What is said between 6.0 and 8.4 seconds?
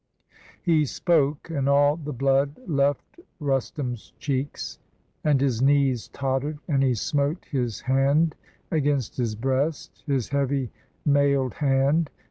totter'd, and he smote his hand